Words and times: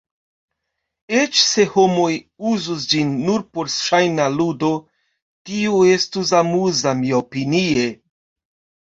Eĉ 1.17 1.41
se 1.47 1.65
homoj 1.73 2.07
uzus 2.51 2.87
ĝin 2.93 3.11
nur 3.27 3.43
por 3.57 3.69
ŝajna 3.73 4.25
ludo, 4.39 4.71
tio 5.51 5.83
estus 5.91 6.33
amuza, 6.39 6.95
miaopinie. 7.03 7.85